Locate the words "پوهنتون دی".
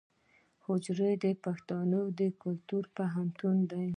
2.97-3.85